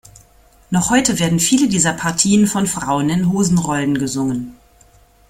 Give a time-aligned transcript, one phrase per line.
[0.71, 4.57] Noch heute werden viele dieser Partien von Frauen in Hosenrollen gesungen.